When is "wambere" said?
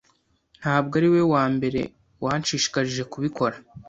1.33-1.81